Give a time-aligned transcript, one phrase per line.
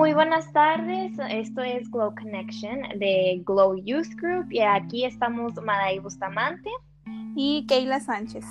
[0.00, 5.98] Muy buenas tardes, esto es Glow Connection de Glow Youth Group y aquí estamos Maday
[5.98, 6.70] Bustamante
[7.36, 8.46] y Keila Sánchez.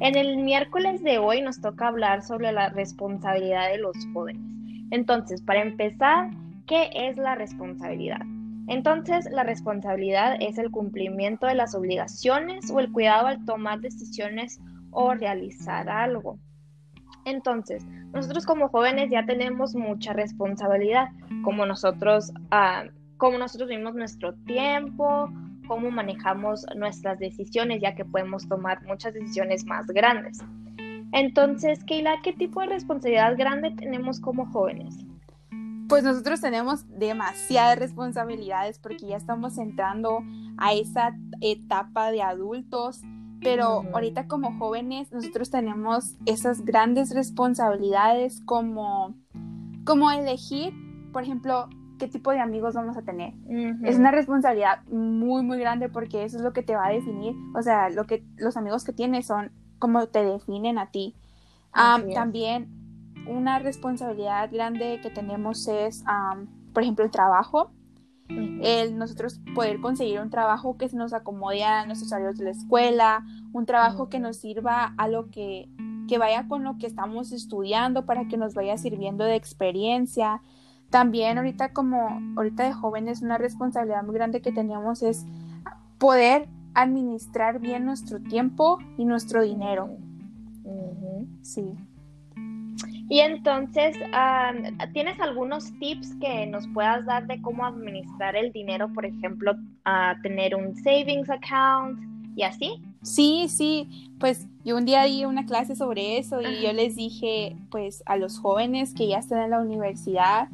[0.00, 4.42] En el miércoles de hoy nos toca hablar sobre la responsabilidad de los jóvenes.
[4.92, 6.30] Entonces, para empezar,
[6.66, 8.22] ¿qué es la responsabilidad?
[8.66, 14.58] Entonces, la responsabilidad es el cumplimiento de las obligaciones o el cuidado al tomar decisiones
[14.90, 16.38] o realizar algo.
[17.26, 21.08] Entonces, nosotros como jóvenes ya tenemos mucha responsabilidad,
[21.42, 22.84] como nosotros, ah,
[23.16, 25.28] como nosotros vivimos nuestro tiempo,
[25.66, 30.38] cómo manejamos nuestras decisiones, ya que podemos tomar muchas decisiones más grandes.
[31.12, 34.96] Entonces, Keila, ¿qué tipo de responsabilidad grande tenemos como jóvenes?
[35.88, 40.20] Pues nosotros tenemos demasiadas responsabilidades porque ya estamos entrando
[40.58, 43.02] a esa etapa de adultos
[43.42, 49.14] pero ahorita como jóvenes nosotros tenemos esas grandes responsabilidades como,
[49.84, 50.72] como elegir,
[51.12, 53.34] por ejemplo, qué tipo de amigos vamos a tener.
[53.84, 57.34] Es una responsabilidad muy, muy grande porque eso es lo que te va a definir.
[57.54, 61.14] O sea, lo que los amigos que tienes son como te definen a ti.
[61.72, 62.68] también
[63.28, 66.04] una responsabilidad grande que tenemos es,
[66.72, 67.70] por ejemplo, el trabajo
[68.28, 72.50] el nosotros poder conseguir un trabajo que se nos acomode a nuestros horarios de la
[72.50, 75.68] escuela, un trabajo que nos sirva a lo que,
[76.08, 80.42] que vaya con lo que estamos estudiando para que nos vaya sirviendo de experiencia.
[80.90, 85.24] También ahorita como ahorita de jóvenes una responsabilidad muy grande que tenemos es
[85.98, 89.96] poder administrar bien nuestro tiempo y nuestro dinero.
[91.42, 91.74] Sí.
[93.08, 93.96] Y entonces,
[94.92, 98.92] ¿tienes algunos tips que nos puedas dar de cómo administrar el dinero?
[98.92, 99.54] Por ejemplo,
[99.84, 102.00] a tener un savings account
[102.34, 102.82] y así.
[103.02, 107.56] Sí, sí, pues yo un día di una clase sobre eso y yo les dije,
[107.70, 110.48] pues a los jóvenes que ya están en la universidad,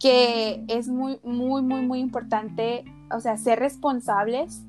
[0.00, 4.64] que es muy, muy, muy, muy importante, o sea, ser responsables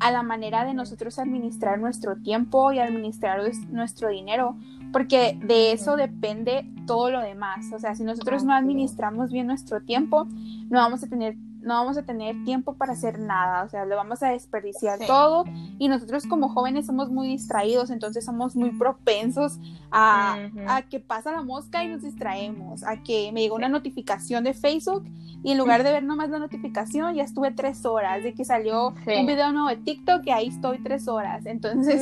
[0.00, 3.40] a la manera de nosotros administrar nuestro tiempo y administrar
[3.70, 4.56] nuestro dinero,
[4.92, 7.72] porque de eso depende todo lo demás.
[7.72, 10.26] O sea, si nosotros no administramos bien nuestro tiempo,
[10.70, 11.36] no vamos a tener
[11.68, 15.44] no vamos a tener tiempo para hacer nada, o sea, lo vamos a desperdiciar todo.
[15.78, 19.60] Y nosotros como jóvenes somos muy distraídos, entonces somos muy propensos
[19.92, 20.48] a,
[20.88, 25.04] que pasa la mosca y nos distraemos, a que me llegó una notificación de Facebook
[25.44, 28.88] y en lugar de ver nomás la notificación ya estuve tres horas, de que salió
[28.88, 32.00] un video nuevo de TikTok y ahí estoy tres horas, entonces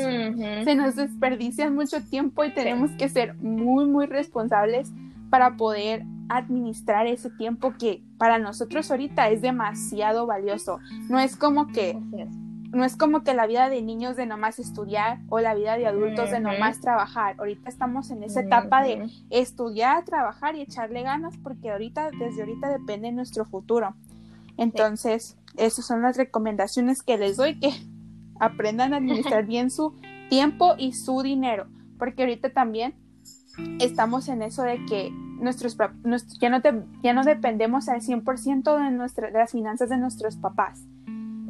[0.65, 4.93] se nos desperdicia mucho tiempo y tenemos que ser muy, muy responsables
[5.29, 10.79] para poder administrar ese tiempo que para nosotros ahorita es demasiado valioso.
[11.09, 11.99] No es como que
[12.73, 15.87] no es como que la vida de niños de nomás estudiar o la vida de
[15.87, 17.37] adultos de nomás trabajar.
[17.39, 22.69] Ahorita estamos en esa etapa de estudiar, trabajar y echarle ganas porque ahorita desde ahorita
[22.69, 23.95] depende nuestro futuro.
[24.59, 27.71] Entonces, esas son las recomendaciones que les doy que
[28.41, 29.95] aprendan a administrar bien su
[30.29, 32.95] tiempo y su dinero, porque ahorita también
[33.81, 35.77] estamos en eso de que nuestros,
[36.41, 36.59] ya, no
[37.03, 40.85] ya no dependemos al 100% de, nuestra, de las finanzas de nuestros papás.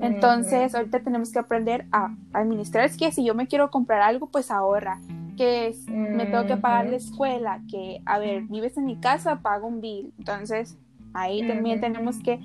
[0.00, 2.84] Entonces, ahorita tenemos que aprender a administrar.
[2.84, 5.00] Es que si yo me quiero comprar algo, pues ahorra.
[5.36, 7.60] Que es, me tengo que pagar la escuela.
[7.70, 10.12] Que, a ver, vives en mi casa, pago un bill.
[10.18, 10.78] Entonces,
[11.14, 12.40] ahí también tenemos que.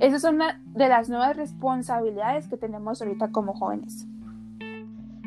[0.00, 4.06] Esas son una de las nuevas responsabilidades que tenemos ahorita como jóvenes.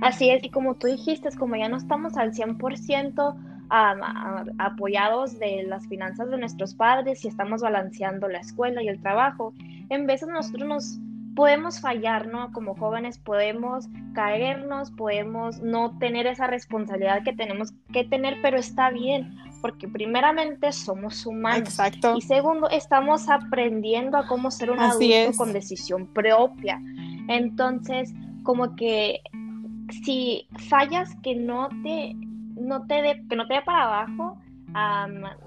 [0.02, 3.36] Así es, y como tú dijiste, como ya no estamos al 100%
[3.70, 9.54] apoyados de las finanzas de nuestros padres y estamos balanceando la escuela y el trabajo,
[9.90, 11.00] en veces nosotros nos
[11.38, 12.52] podemos fallar, ¿no?
[12.52, 18.90] Como jóvenes podemos caernos, podemos no tener esa responsabilidad que tenemos que tener, pero está
[18.90, 21.60] bien, porque primeramente somos humanos.
[21.60, 22.16] Exacto.
[22.18, 26.82] Y segundo, estamos aprendiendo a cómo ser un adulto con decisión propia.
[27.28, 28.12] Entonces,
[28.42, 29.20] como que
[30.04, 32.16] si fallas que no te
[32.60, 34.38] no te dé, que no te dé para abajo,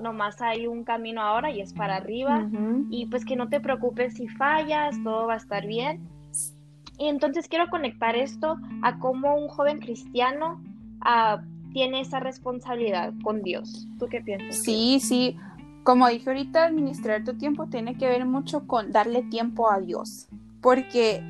[0.00, 2.48] nomás hay un camino ahora y es para arriba.
[2.90, 6.08] Y pues que no te preocupes si fallas, todo va a estar bien.
[6.98, 10.60] Y entonces quiero conectar esto a cómo un joven cristiano
[11.00, 11.42] ah,
[11.72, 13.88] tiene esa responsabilidad con Dios.
[13.98, 14.62] ¿Tú qué piensas?
[14.62, 15.36] Sí, sí.
[15.82, 20.28] Como dije ahorita, administrar tu tiempo tiene que ver mucho con darle tiempo a Dios.
[20.60, 21.22] Porque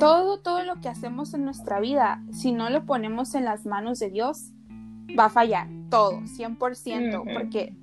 [0.00, 4.00] todo, todo lo que hacemos en nuestra vida, si no lo ponemos en las manos
[4.00, 4.52] de Dios,
[5.18, 7.74] va a fallar todo, 100%, porque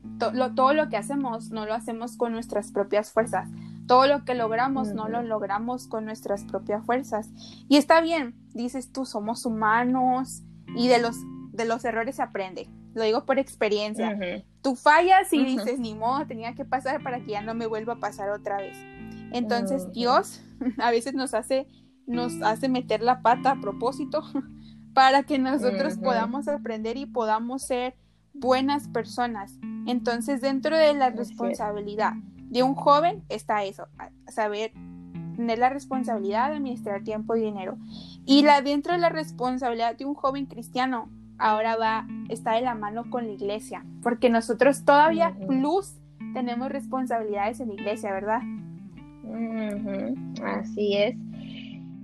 [0.56, 3.50] todo lo que hacemos no lo hacemos con nuestras propias fuerzas.
[3.88, 7.30] Todo lo que logramos no lo logramos con nuestras propias fuerzas.
[7.68, 10.44] Y está bien, dices tú, somos humanos
[10.76, 11.18] y de los
[11.52, 12.68] de los errores se aprende.
[12.96, 14.18] Lo digo por experiencia.
[14.62, 17.94] Tú fallas y dices, ni modo, tenía que pasar para que ya no me vuelva
[17.94, 18.78] a pasar otra vez.
[19.32, 20.42] Entonces Dios
[20.80, 21.68] a veces nos hace,
[22.06, 24.24] nos hace meter la pata a propósito
[24.94, 27.96] para que nosotros podamos aprender y podamos ser
[28.34, 29.60] buenas personas.
[29.86, 32.14] Entonces dentro de la responsabilidad
[32.50, 33.88] de un joven está eso,
[34.28, 34.72] saber
[35.36, 37.78] tener la responsabilidad de administrar tiempo y dinero.
[38.26, 42.76] Y la dentro de la responsabilidad de un joven cristiano ahora va está de la
[42.76, 45.96] mano con la iglesia, porque nosotros todavía plus
[46.34, 48.42] tenemos responsabilidades en la iglesia, ¿verdad?
[50.44, 51.16] Así es.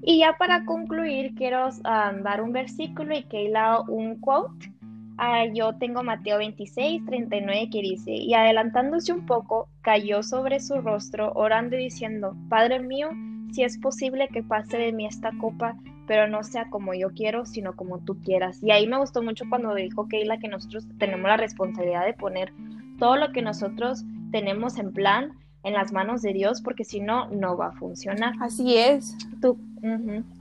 [0.10, 4.74] Y ya para concluir, quiero um, dar un versículo y Keila un quote.
[5.20, 10.82] Ah, yo tengo Mateo 26, 39 que dice, y adelantándose un poco, cayó sobre su
[10.82, 13.10] rostro, orando y diciendo, Padre mío,
[13.52, 15.78] si es posible que pase de mí esta copa,
[16.08, 18.64] pero no sea como yo quiero, sino como tú quieras.
[18.64, 22.52] Y ahí me gustó mucho cuando dijo Keila que nosotros tenemos la responsabilidad de poner
[22.98, 25.34] todo lo que nosotros tenemos en plan
[25.64, 28.34] en las manos de Dios, porque si no, no va a funcionar.
[28.40, 29.16] Así es.
[29.42, 29.60] Tú,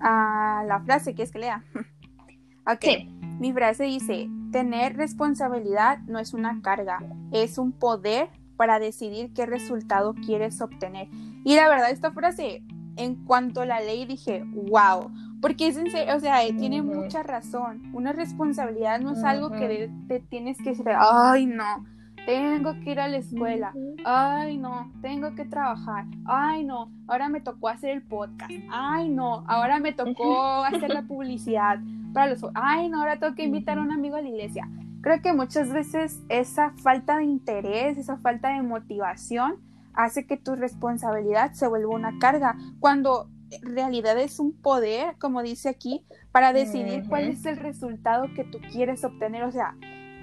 [0.00, 1.64] ah, la frase que es que lea.
[2.66, 3.08] ok,
[3.40, 7.00] mi frase dice, tener responsabilidad no es una carga,
[7.32, 11.08] es un poder para decidir qué resultado quieres obtener.
[11.44, 12.62] Y la verdad, esta frase,
[12.96, 15.10] en cuanto a la ley, dije, wow,
[15.40, 17.82] porque es en serio, o sea, tiene mucha razón.
[17.92, 21.97] Una responsabilidad no es algo que te tienes que decir, ay, no
[22.28, 23.72] tengo que ir a la escuela,
[24.04, 29.46] ay no, tengo que trabajar, ay no, ahora me tocó hacer el podcast, ay no,
[29.48, 31.78] ahora me tocó hacer la publicidad
[32.12, 34.68] para los, ay no, ahora tengo que invitar a un amigo a la iglesia.
[35.00, 39.56] Creo que muchas veces esa falta de interés, esa falta de motivación
[39.94, 45.42] hace que tu responsabilidad se vuelva una carga, cuando en realidad es un poder, como
[45.42, 49.44] dice aquí, para decidir cuál es el resultado que tú quieres obtener.
[49.44, 49.76] O sea,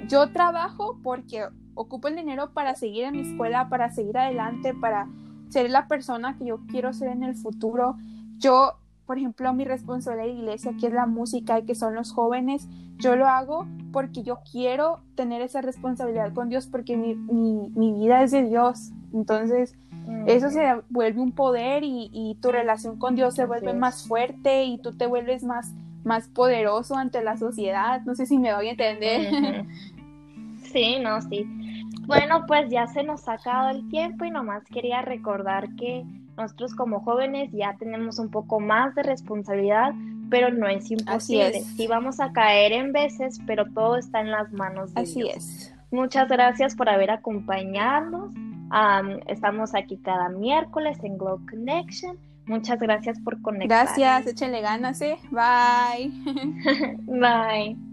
[0.07, 5.07] yo trabajo porque ocupo el dinero para seguir en mi escuela, para seguir adelante, para
[5.49, 7.97] ser la persona que yo quiero ser en el futuro.
[8.37, 8.73] Yo,
[9.05, 12.67] por ejemplo, mi responsabilidad de iglesia, que es la música y que son los jóvenes,
[12.97, 18.23] yo lo hago porque yo quiero tener esa responsabilidad con Dios, porque mi, mi, vida
[18.23, 18.91] es de Dios.
[19.13, 19.75] Entonces,
[20.27, 24.77] eso se vuelve un poder y, tu relación con Dios se vuelve más fuerte y
[24.77, 25.73] tú te vuelves más,
[26.03, 28.01] más poderoso ante la sociedad.
[28.05, 29.65] No sé si me voy a entender.
[30.75, 31.47] Sí, no, sí.
[32.07, 36.03] Bueno, pues ya se nos ha acabado el tiempo y nomás quería recordar que
[36.37, 39.93] nosotros como jóvenes ya tenemos un poco más de responsabilidad,
[40.29, 41.61] pero no es imposible.
[41.61, 45.73] Sí vamos a caer en veces, pero todo está en las manos de Así es.
[45.91, 48.29] Muchas gracias por haber acompañado.
[49.27, 52.17] estamos aquí cada miércoles en Glow Connection.
[52.47, 53.85] Muchas gracias por conectar.
[53.85, 55.17] Gracias, échenle ganas, ¿eh?
[55.31, 56.11] Bye.
[57.07, 57.84] Bye.